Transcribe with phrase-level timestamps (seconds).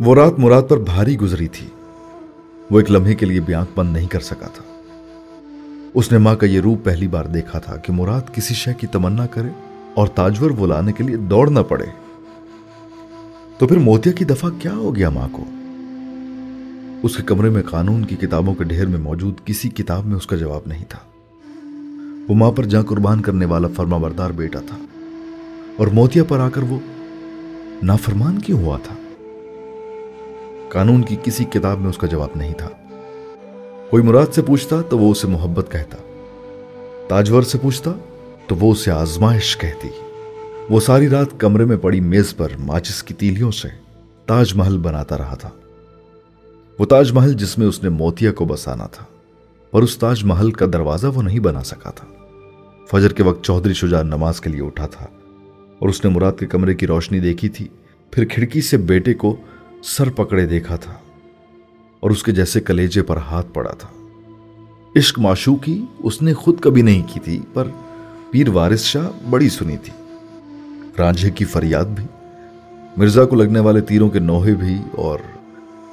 [0.00, 1.66] وہ رات مراد پر بھاری گزری تھی۔
[2.70, 4.80] وہ ایک لمحے کے لیے بھی آنکھ بند نہیں کر سکا تھا۔
[5.94, 8.86] اس نے ماں کا یہ روپ پہلی بار دیکھا تھا کہ مراد کسی شے کی
[8.86, 9.48] تمنا کرے
[9.94, 11.86] اور تاجور وہ لانے کے لیے دوڑ نہ پڑے۔
[13.58, 15.44] تو پھر موتیا کی دفعہ کیا ہو گیا ماں کو؟
[17.02, 20.26] اس کے کمرے میں قانون کی کتابوں کے ڈھیر میں موجود کسی کتاب میں اس
[20.26, 20.98] کا جواب نہیں تھا۔
[22.28, 24.76] وہ ماں پر جاں قربان کرنے والا فرما بردار بیٹا تھا۔
[25.76, 26.78] اور موتیا پر آ کر وہ
[27.82, 28.94] نافرمان کیوں ہوا تھا؟
[30.72, 32.68] قانون کی کسی کتاب میں اس کا جواب نہیں تھا۔
[33.90, 35.96] کوئی مراد سے پوچھتا تو وہ اسے محبت کہتا۔
[37.08, 37.92] تاجور سے پوچھتا
[38.46, 39.88] تو وہ اسے آزمائش کہتی۔
[40.70, 43.68] وہ ساری رات کمرے میں پڑی میز پر ماچس کی تیلیوں سے
[44.26, 45.50] تاج محل بناتا رہا تھا۔
[46.78, 49.04] وہ تاج محل جس میں اس نے موتیا کو بسانا تھا
[49.70, 52.06] اور اس تاج محل کا دروازہ وہ نہیں بنا سکا تھا۔
[52.90, 55.06] فجر کے وقت چودھری شجاع نماز کے لیے اٹھا تھا
[55.78, 57.68] اور اس نے مراد کے کمرے کی روشنی دیکھی تھی۔
[58.10, 59.36] پھر کھڑکی سے بیٹے کو
[59.82, 60.92] سر پکڑے دیکھا تھا
[62.00, 63.88] اور اس کے جیسے کلیجے پر ہاتھ پڑا تھا۔
[64.96, 67.68] عشق معشو کی اس نے خود کبھی نہیں کی تھی، پر
[68.30, 69.92] پیر وارث شاہ بڑی سنی تھی۔
[70.98, 72.04] رانجھے کی فریاد بھی،
[72.96, 75.18] مرزا کو لگنے والے تیروں کے نوہے بھی، اور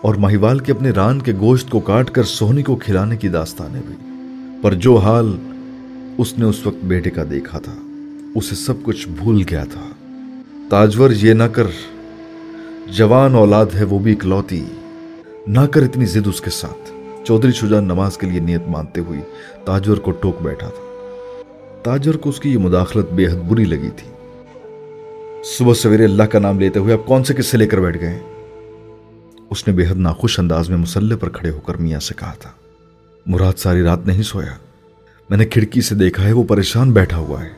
[0.01, 3.81] اور مہیوال کے اپنے ران کے گوشت کو کاٹ کر سونی کو کھلانے کی داستانیں
[3.87, 3.95] بھی۔
[4.61, 5.35] پر جو حال
[6.17, 7.75] اس نے اس وقت بیٹے کا دیکھا تھا،
[8.35, 9.87] اسے سب کچھ بھول گیا تھا۔
[10.69, 11.67] تاجور یہ نہ کر
[12.91, 14.65] جوان اولاد ہے وہ بھی اکلوتی۔
[15.47, 16.91] نہ کر اتنی زد اس کے ساتھ۔
[17.25, 19.19] چودھری شجاع نماز کے لیے نیت مانتے ہوئی
[19.65, 20.83] تاجور کو ٹوک بیٹھا تھا۔
[21.83, 24.11] تاجر کو اس کی یہ مداخلت بے حد بری لگی تھی۔
[25.57, 28.19] صبح سویرے اللہ کا نام لیتے ہوئے اب کون سے قصے لے کر بیٹھ گئے
[29.49, 32.33] اس نے بے حد ناخوش انداز میں مسلح پر کھڑے ہو کر میاں سے کہا
[32.39, 32.49] تھا،
[33.25, 34.53] مراد ساری رات نہیں سویا۔
[35.29, 37.49] میں نے کھڑکی سے دیکھا ہے وہ پریشان بیٹھا ہوا ہے۔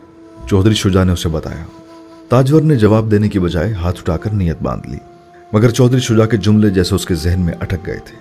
[0.48, 1.66] چودھری شجاع نے اسے بتایا۔
[2.30, 4.98] تاجور نے جواب دینے کی بجائے ہاتھ اٹھا کر نیت باندھ لی۔
[5.54, 8.16] مگر چودھری شجاع کے جملے جیسے اس کے ذہن میں اٹک گئے تھے۔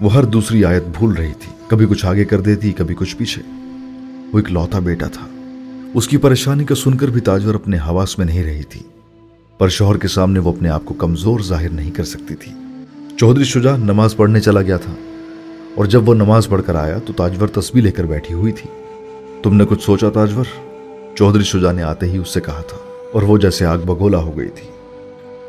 [0.00, 3.42] وہ ہر دوسری آیت بھول رہی تھی۔ کبھی کچھ آگے کر دیتی، کبھی کچھ پیچھے۔
[4.32, 5.26] وہ ایک لوتا بیٹا تھا۔
[5.94, 8.80] اس کی پریشانی کو سن کر بھی تاجور اپنے حواس میں نہیں رہی تھی۔
[9.58, 12.52] پر شوہر کے سامنے وہ اپنے آپ کو کمزور ظاہر نہیں کر سکتی تھی۔
[13.16, 14.94] چودھری شجاع نماز پڑھنے چلا گیا تھا۔
[15.74, 18.70] اور جب وہ نماز پڑھ کر آیا تو تاجور تسبیح لے کر بیٹھی ہوئی تھی۔
[19.42, 20.44] تم نے کچھ سوچا تاجور؟
[21.16, 22.78] چودھری شجاع نے آتے ہی اس سے کہا تھا۔
[23.12, 24.73] اور وہ جیسے آگ بگولا ہو گئی تھی۔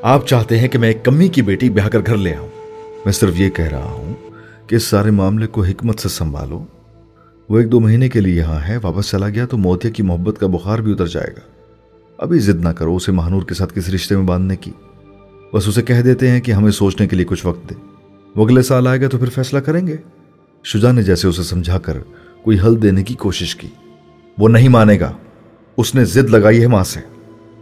[0.07, 2.47] آپ چاہتے ہیں کہ میں ایک کمی کی بیٹی بیاہ کر گھر لے آؤں۔
[3.05, 4.13] میں صرف یہ کہہ رہا ہوں
[4.67, 6.65] کہ اس سارے معاملے کو حکمت سے سنبھالو۔
[7.49, 10.39] وہ ایک دو مہینے کے لیے یہاں ہے، واپس چلا گیا تو موتیا کی محبت
[10.39, 11.39] کا بخار بھی اتر جائے گا۔
[12.17, 14.71] ابھی ضد نہ کرو، اسے مہنور کے ساتھ کس رشتے میں باندھنے کی۔
[15.53, 17.75] بس اسے کہہ دیتے ہیں کہ ہمیں سوچنے کے لیے کچھ وقت دے۔
[18.35, 19.95] وہ اگلے سال آئے گا تو پھر فیصلہ کریں گے۔
[20.63, 21.97] شجا نے جیسے اسے سمجھا کر
[22.43, 23.67] کوئی حل دینے کی کوشش کی۔
[24.37, 25.11] وہ نہیں مانے گا۔
[25.77, 26.99] اس نے ضد لگائی ہے ماں سے۔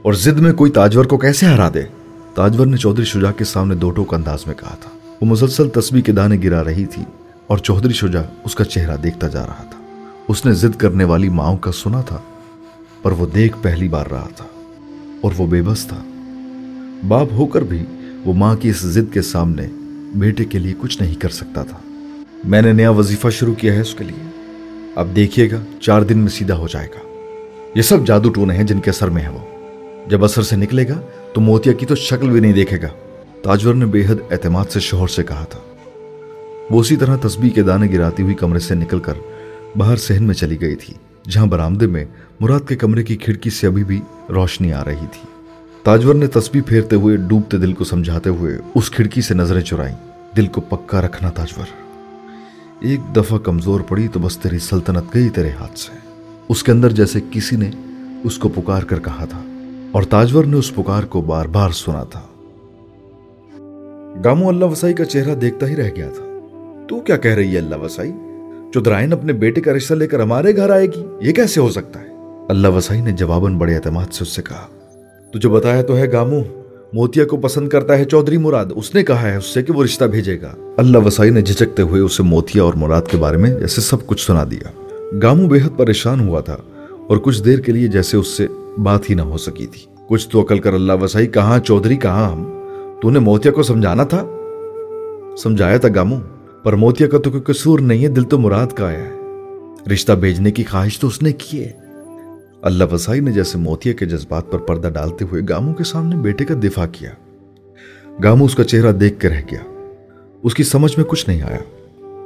[0.01, 2.02] اور ضد میں کوئی تاجور کو کیسے ہرا دے؟
[2.35, 4.89] تاجور نے چودھری شجاع کے سامنے دو ٹوک انداز میں کہا تھا۔
[5.21, 7.03] وہ مسلسل تسبیح کے دانے گرا رہی تھی
[7.47, 11.29] اور چودھری شجاع اس کا چہرہ دیکھتا جا رہا تھا۔ اس نے ضد کرنے والی
[11.29, 12.17] ماؤں کا سنا تھا،
[13.01, 14.45] پر وہ دیکھ پہلی بار رہا تھا
[15.21, 16.03] اور وہ بے بس تھا۔
[17.07, 17.85] باپ ہو کر بھی
[18.25, 19.67] وہ ماں کی اس ضد کے سامنے
[20.15, 21.77] بیٹے کے لیے کچھ نہیں کر سکتا تھا۔
[22.43, 24.29] میں نے نیا وظیفہ شروع کیا ہے اس کے لیے۔
[24.95, 26.99] اب دیکھیے گا، چار دن میں سیدھا ہو جائے گا۔
[27.75, 29.39] یہ سب جادو ٹونے ہیں جن کے سر میں ہے وہ۔
[30.09, 31.01] جب اثر سے نکلے گا
[31.33, 32.87] تو موتیا کی تو شکل بھی نہیں دیکھے گا۔
[33.43, 35.59] تاجور نے بے حد اعتماد سے شوہر سے کہا تھا۔
[36.69, 39.13] وہ اسی طرح تسبیح کے دانے گراتی ہوئی کمرے سے نکل کر
[39.77, 40.93] باہر سہن میں چلی گئی تھی،
[41.29, 42.05] جہاں برامدے میں
[42.39, 45.27] مراد کے کمرے کی کھڑکی سے ابھی بھی روشنی آ رہی تھی۔
[45.83, 49.95] تاجور نے تسبیح پھیرتے ہوئے ڈوبتے دل کو سمجھاتے ہوئے اس کھڑکی سے نظریں چرائیں۔
[50.37, 51.65] دل کو پکا رکھنا تاجور۔
[52.79, 55.97] ایک دفعہ کمزور پڑی تو بس تیری سلطنت گئی تیرے ہاتھ سے۔
[56.49, 57.71] اس کے اندر جیسے کسی نے
[58.23, 59.52] اس کو پکار کر کہا تھا۔
[59.93, 62.21] اور تاجور نے اس پکار کو بار بار سنا تھا۔
[64.25, 66.39] گامو اللہ وسائی کا چہرہ دیکھتا ہی رہ گیا تھا۔
[66.89, 68.11] تو کیا کہہ رہی ہے اللہ وسائی؟
[68.73, 72.01] چودرائن اپنے بیٹے کا رشتہ لے کر ہمارے گھر آئے گی، یہ کیسے ہو سکتا
[72.01, 72.05] ہے؟
[72.49, 74.67] اللہ وسائی نے جواباً بڑے اعتماد سے اس سے کہا۔
[75.33, 76.39] تجھے بتایا تو ہے گامو،
[76.93, 79.83] موتیا کو پسند کرتا ہے چودھری مراد، اس نے کہا ہے اس سے کہ وہ
[79.83, 83.49] رشتہ بھیجے گا۔ اللہ وسائی نے جھجکتے ہوئے اسے موتیا اور مراد کے بارے میں
[83.49, 84.89] جیسے سب کچھ سنا دیا۔
[85.23, 86.57] گامو بے حد پریشان ہوا تھا
[87.07, 88.47] اور کچھ دیر کے لیے جیسے اس سے
[88.77, 92.31] بات ہی نہ ہو سکی تھی۔ کچھ تو عقل کر اللہ، وسائی کہاں، چودھری کہاں
[92.31, 92.61] ہم؟
[93.01, 94.25] تو نے موتیا کو سمجھانا تھا؟
[95.37, 96.15] سمجھایا تھا گامو
[96.63, 99.11] پر موتیا کا تو کوئی قصور نہیں ہے، دل تو مراد کا آیا ہے۔
[99.93, 101.71] رشتہ بھیجنے کی خواہش تو اس نے کی ہے۔
[102.61, 106.45] اللہ وسائی نے جیسے موتیا کے جذبات پر پردہ ڈالتے ہوئے گامو کے سامنے بیٹے
[106.45, 107.09] کا دفاع کیا۔
[108.23, 109.87] گامو اس کا چہرہ دیکھ کے رہ گیا۔
[110.43, 111.59] اس کی سمجھ میں کچھ نہیں آیا۔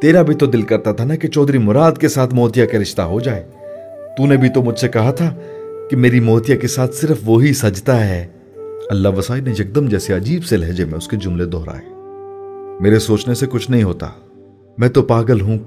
[0.01, 3.01] تیرا بھی تو دل کرتا تھا نا کہ چودھری مراد کے ساتھ موتیا کا رشتہ
[3.01, 3.43] ہو جائے۔
[4.17, 5.35] تو نے بھی تو مجھ سے کہا تھا
[5.89, 8.27] کہ میری موتیا کے ساتھ صرف وہی سجتا ہے۔
[8.89, 11.85] اللہ وسائی نے یکدم جیسے عجیب سے لہجے میں اس کے جملے دہرائے۔
[12.79, 14.07] میرے سوچنے سے کچھ نہیں ہوتا۔
[14.77, 15.57] میں تو پاگل ہوں،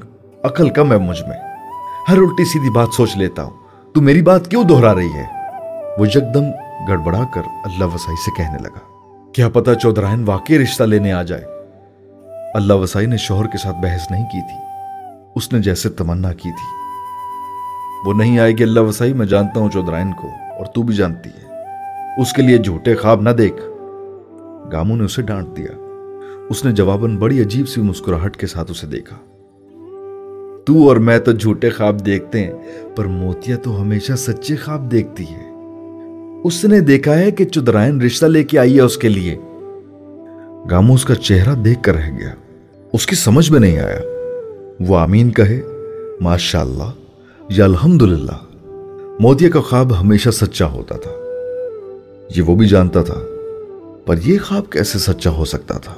[0.43, 1.37] عقل کم ہے مجھ میں۔
[2.08, 3.50] ہر الٹی سیدھی بات سوچ لیتا ہوں۔
[3.94, 5.25] تو میری بات کیوں دہرا رہی ہے؟
[5.99, 6.44] وہ یکدم
[6.88, 8.78] گڑبڑا کر اللہ وسائی سے کہنے لگا۔
[9.32, 11.44] کیا پتا چودرائن واقعی رشتہ لینے آ جائے۔
[12.55, 14.64] اللہ وسائی نے شوہر کے ساتھ بحث نہیں کی تھی۔
[15.37, 16.79] اس نے جیسے تمنا کی تھی۔
[18.06, 21.31] وہ نہیں آئے گی اللہ وسائی میں جانتا ہوں چودرائن کو، اور تو بھی جانتی
[21.31, 21.47] ہے۔
[22.20, 23.62] اس کے لیے جھوٹے خواب نہ دیکھ۔
[24.73, 25.76] گامو نے اسے ڈانٹ دیا۔
[26.50, 29.17] اس نے جواباً بڑی عجیب سی مسکراہٹ کے ساتھ اسے دیکھا۔
[30.67, 32.52] تو اور میں تو جھوٹے خواب دیکھتے ہیں،
[32.97, 35.50] پر موتیا تو ہمیشہ سچے خواب دیکھتی ہے۔
[36.44, 39.38] اس نے دیکھا ہے کہ چدرائن رشتہ لے کے آئی ہے اس کے لیے۔
[40.70, 42.35] گامو اس کا چہرہ دیکھ کر رہ گیا۔
[42.93, 44.00] اس کی سمجھ میں نہیں آیا۔
[44.81, 45.61] وہ آمین کہے
[46.20, 46.91] ماشاء اللہ
[47.50, 48.37] یا الحمد للہ
[49.20, 51.11] موتیا کا خواب ہمیشہ سچا ہوتا تھا۔
[52.37, 53.14] یہ وہ بھی جانتا تھا،
[54.06, 55.94] پر یہ خواب کیسے سچا ہو سکتا تھا؟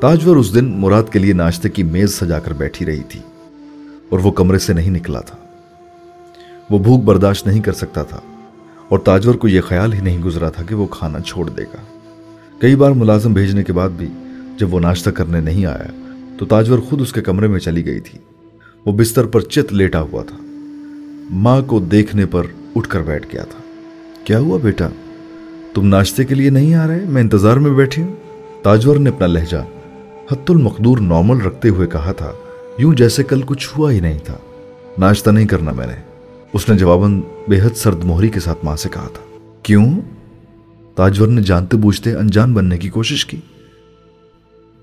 [0.00, 3.20] تاجور اس دن مراد کے لیے ناشتے کی میز سجا کر بیٹھی رہی تھی،
[4.08, 5.36] اور وہ کمرے سے نہیں نکلا تھا۔
[6.70, 8.20] وہ بھوک برداشت نہیں کر سکتا تھا،
[8.88, 11.82] اور تاجور کو یہ خیال ہی نہیں گزرا تھا کہ وہ کھانا چھوڑ دے گا۔
[12.60, 14.08] کئی بار ملازم بھیجنے کے بعد بھی
[14.58, 15.90] جب وہ ناشتہ کرنے نہیں آیا،
[16.38, 18.18] تو تاجور خود اس کے کمرے میں چلی گئی تھی۔
[18.86, 20.36] وہ بستر پر چت لیٹا ہوا تھا۔
[21.30, 22.42] ماں کو دیکھنے پر
[22.76, 23.58] اٹھ کر بیٹھ گیا تھا۔
[24.24, 24.88] کیا ہوا بیٹا؟
[25.74, 28.16] تم ناشتے کے لیے نہیں آ رہے؟ میں انتظار میں بیٹھی ہوں۔
[28.62, 29.56] تاجور نے اپنا لہجہ
[30.32, 32.32] حت المقدور نارمل رکھتے ہوئے کہا تھا،
[32.78, 34.36] یوں جیسے کل کچھ ہوا ہی نہیں تھا۔
[34.98, 35.94] ناشتہ نہیں کرنا میں نے۔
[36.52, 40.00] اس نے جواباً بے حد سرد موہری کے ساتھ ماں سے کہا تھا۔ کیوں؟
[40.94, 43.36] تاجور نے جانتے بوجھتے انجان بننے کی کوشش کی۔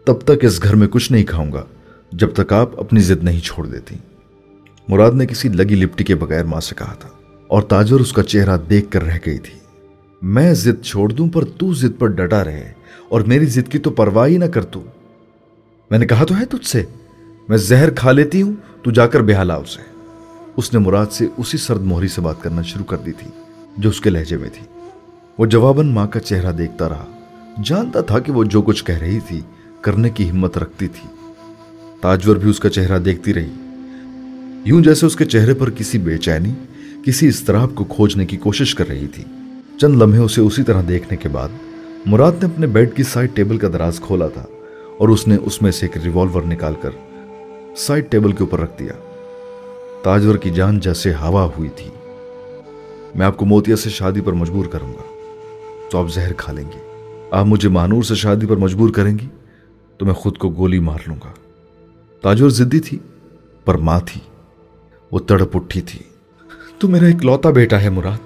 [0.05, 1.65] تب تک اس گھر میں کچھ نہیں کھاؤں گا۔
[2.11, 3.95] جب تک آپ اپنی ضد نہیں چھوڑ دیتی۔
[4.87, 7.09] مراد نے کسی لگی لپٹی کے بغیر ماں سے کہا تھا
[7.47, 9.59] اور تاجر اس کا چہرہ دیکھ کر رہ گئی تھی۔
[10.21, 12.71] میں ضد چھوڑ دوں پر تو ضد پر ڈٹا رہے
[13.09, 14.83] اور میری ضد کی تو پرواہ ہی نہ کر تو۔
[15.91, 16.83] میں نے کہا تو ہے تجھ سے۔
[17.49, 18.53] میں زہر کھا لیتی ہوں،
[18.83, 19.81] تو جا کر بحالا اسے۔
[20.57, 23.27] اس نے مراد سے اسی سرد موہری سے بات کرنا شروع کر دی تھی
[23.77, 24.65] جو اس کے لہجے میں تھی۔
[25.37, 27.05] وہ جواباً ماں کا چہرہ دیکھتا رہا۔
[27.63, 29.41] جانتا تھا کہ وہ جو کچھ کہہ رہی تھی،
[29.81, 31.20] کرنے کی ہمت رکھتی تھی۔
[32.01, 33.49] تاجور بھی اس کا چہرہ دیکھتی رہی۔
[34.65, 36.53] یوں جیسے اس کے چہرے پر کسی بے چینی،
[37.03, 39.23] کسی استراب کو کھوجنے کی کوشش کر رہی تھی۔
[39.81, 41.49] چند لمحے اسے اسی طرح دیکھنے کے بعد،
[42.05, 44.45] مراد نے اپنے بیڈ کی سائڈ ٹیبل کا دراز کھولا تھا
[44.97, 46.89] اور اس نے اس میں سے ایک ریوالور نکال کر
[47.77, 48.93] سائڈ ٹیبل کے اوپر رکھ دیا۔
[50.03, 51.89] تاجور کی جان جیسے ہوا ہوئی تھی۔
[53.15, 55.03] میں آپ کو موتیا سے شادی پر مجبور کروں گا۔
[55.91, 56.79] تو آپ زہر کھا لیں گے
[57.31, 59.27] آپ مجھے مانور سے شادی پر مجبور کریں گی؟
[59.97, 61.50] تو میں خود کو گولی مار لوں گا۔
[62.21, 62.99] تاجور زدی تھی،
[63.65, 64.21] پر ماں تھی۔
[65.11, 65.99] وہ تڑپ اٹھی تھی۔
[66.79, 68.17] تو میرا ایک لوتا بیٹا ہے مراد،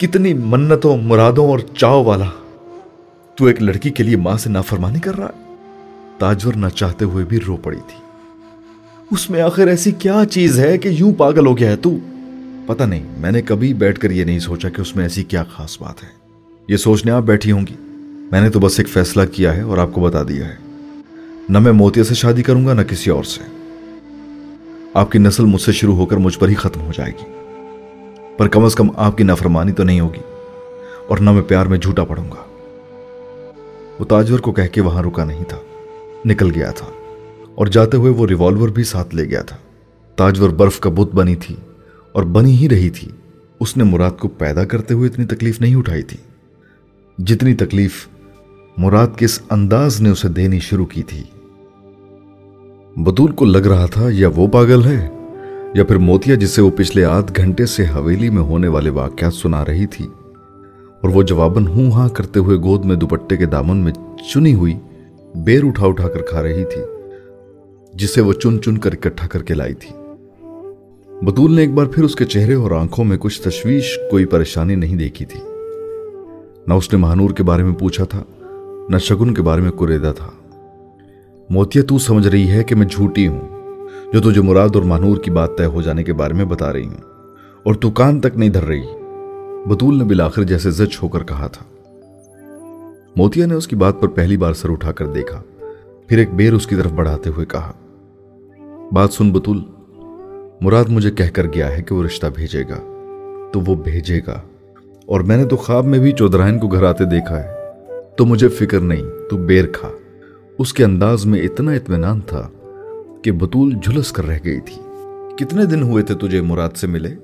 [0.00, 2.24] کتنی منتوں، مرادوں اور چاؤ والا۔
[3.34, 5.30] تو ایک لڑکی کے لیے ماں سے نافرمانی کر رہا
[6.18, 7.98] تاجور نہ چاہتے ہوئے بھی رو پڑی تھی۔
[9.10, 11.96] اس میں آخر ایسی کیا چیز ہے کہ یوں پاگل ہو گیا ہے تو؟
[12.66, 15.44] پتہ نہیں، میں نے کبھی بیٹھ کر یہ نہیں سوچا کہ اس میں ایسی کیا
[15.44, 16.08] خاص بات ہے۔
[16.68, 17.74] یہ سوچنے آپ بیٹھی ہوں گی۔
[18.32, 20.69] میں نے تو بس ایک فیصلہ کیا ہے اور آپ کو بتا دیا ہے۔
[21.50, 23.40] نہ میں موتیا سے شادی کروں گا نہ کسی اور سے۔
[24.94, 27.32] آپ کی نسل مجھ سے شروع ہو کر مجھ پر ہی ختم ہو جائے گی۔
[28.36, 30.20] پر کم از کم آپ کی نافرمانی تو نہیں ہوگی
[31.08, 32.44] اور نہ میں پیار میں جھوٹا پڑوں گا۔
[33.98, 35.56] وہ تاجور کو کہہ کے وہاں رکا نہیں تھا،
[36.24, 36.86] نکل گیا تھا
[37.54, 39.56] اور جاتے ہوئے وہ ریوالور بھی ساتھ لے گیا تھا۔
[40.16, 41.56] تاجور برف کا بت بنی تھی
[42.12, 43.08] اور بنی ہی رہی تھی۔
[43.60, 46.18] اس نے مراد کو پیدا کرتے ہوئے اتنی تکلیف نہیں اٹھائی تھی۔
[47.18, 48.08] جتنی تکلیف
[48.76, 51.22] مراد کس انداز نے اسے دینی شروع کی تھی۔
[52.96, 55.08] بطول کو لگ رہا تھا، یا وہ پاگل ہے
[55.74, 59.64] یا پھر موتیا جسے وہ پچھلے آدھ گھنٹے سے حویلی میں ہونے والے واقعات سنا
[59.64, 63.92] رہی تھی، اور وہ جواباً ہوں ہاں کرتے ہوئے گود میں دوپٹے کے دامن میں
[64.32, 64.74] چنی ہوئی
[65.44, 66.82] بیر اٹھا اٹھا کر کھا رہی تھی،
[67.94, 69.94] جسے وہ چن چن کر اکٹھا کر کے لائی تھی۔
[71.22, 74.74] بطول نے ایک بار پھر اس کے چہرے اور آنکھوں میں کچھ تشویش، کوئی پریشانی
[74.74, 75.40] نہیں دیکھی تھی۔
[76.66, 78.22] نہ اس نے مہانور کے بارے میں پوچھا تھا،
[78.88, 80.30] نہ شگن کے بارے میں کریدا تھا۔
[81.50, 83.48] موتیا تو سمجھ رہی ہے کہ میں جھوٹی ہوں،
[84.12, 86.86] جو تجھے مراد اور مانور کی بات طے ہو جانے کے بارے میں بتا رہی
[86.86, 86.94] ہوں
[87.62, 88.82] اور تو کان تک نہیں دھر رہی۔
[89.66, 91.64] بطول نے بلاخر جیسے زچ ہو کر کہا تھا۔
[93.16, 95.42] موتیا نے اس کی بات پر پہلی بار سر اٹھا کر دیکھا۔
[96.06, 97.72] پھر ایک بیر اس کی طرف بڑھاتے ہوئے کہا،
[98.92, 99.64] بات سن بطول،
[100.60, 102.78] مراد مجھے کہہ کر گیا ہے کہ وہ رشتہ بھیجے گا۔
[103.52, 104.40] تو وہ بھیجے گا۔
[105.06, 107.48] اور میں نے تو خواب میں بھی چودرائن کو گھر آتے دیکھا ہے۔
[108.16, 109.88] تو مجھے فکر نہیں، تو بیر کھا۔
[110.60, 112.48] اس کے انداز میں اتنا اطمینان تھا
[113.24, 114.82] کہ بطول جھلس کر رہ گئی تھی۔
[115.38, 117.14] کتنے دن ہوئے تھے تجھے مراد سے ملے؟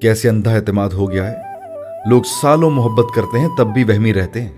[0.00, 1.36] کیسے اندھا اعتماد ہو گیا ہے؟
[2.08, 4.48] لوگ سالوں محبت کرتے ہیں، تب بھی وہمی رہتے ہیں۔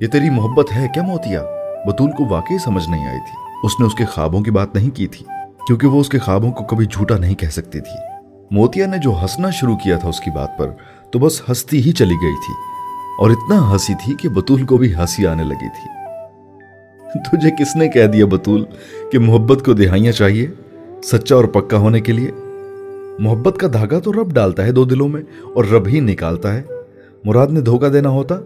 [0.00, 1.42] یہ تیری محبت ہے کیا موتیا؟
[1.86, 4.90] بطول کو واقعی سمجھ نہیں آئی تھی۔ اس نے اس کے خوابوں کی بات نہیں
[4.90, 5.26] کی تھی،
[5.66, 9.12] کیونکہ وہ اس کے خوابوں کو کبھی جھوٹا نہیں کہہ سکتی تھی۔ موتیا نے جو
[9.22, 10.70] ہنسنا شروع کیا تھا اس کی بات پر،
[11.10, 12.54] تو بس ہنستی ہی چلی گئی تھی۔
[13.18, 15.97] اور اتنا ہنسی تھی کہ بطول کو بھی ہنسی آنے لگی تھی۔
[17.14, 18.64] تجھے کس نے کہہ دیا بطول
[19.12, 20.46] کہ محبت کو دہائیاں چاہیے
[21.02, 22.30] سچا اور پکا ہونے کے لیے؟
[23.18, 25.22] محبت کا دھاگا تو رب ڈالتا ہے دو دلوں میں
[25.54, 26.62] اور رب ہی نکالتا ہے۔
[27.24, 28.40] مراد نے دھوکہ دینا ہوتا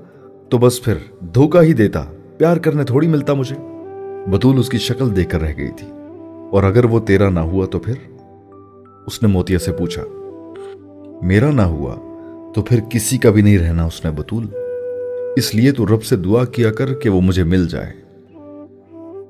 [0.49, 2.05] تو بس پھر دھوکہ ہی دیتا،
[2.39, 3.57] پیار کرنے تھوڑی ملتا مجھے۔
[4.31, 5.87] بطول اس کی شکل دیکھ کر رہ گئی تھی۔
[6.51, 7.95] اور اگر وہ تیرا نہ ہوا تو پھر؟
[9.07, 10.03] اس نے موتیا سے پوچھا۔
[11.23, 11.95] میرا نہ ہوا
[12.55, 14.47] تو پھر کسی کا بھی نہیں رہنا اس نے بطول۔
[15.37, 18.02] اس لیے تو رب سے دعا کیا کر کہ وہ مجھے مل جائے۔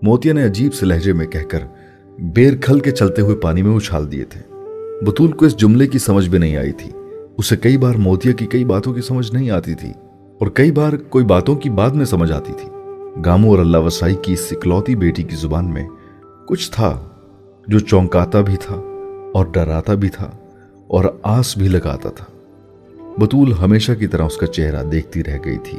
[0.02, 1.58] موتیا نے عجیب سے لہجے میں کہہ کر
[2.18, 4.40] بیر کھل کے چلتے ہوئے پانی میں اچھال دیے تھے۔
[5.04, 6.90] بطول کو اس جملے کی سمجھ بھی نہیں آئی تھی۔
[7.38, 9.88] اسے کئی بار موتیا کی کئی باتوں کی سمجھ نہیں آتی تھی
[10.40, 12.68] اور کئی بار کوئی باتوں کی بعد میں سمجھ آتی تھی۔
[13.24, 15.88] گامو اور اللہ وسائی کی سکلوتی بیٹی کی زبان میں
[16.46, 17.02] کچھ تھا
[17.66, 18.76] جو چونکاتا بھی تھا
[19.34, 20.30] اور ڈراتا بھی تھا
[20.86, 22.24] اور آس بھی لگاتا تھا۔
[23.18, 25.78] بطول ہمیشہ کی طرح اس کا چہرہ دیکھتی رہ گئی تھی۔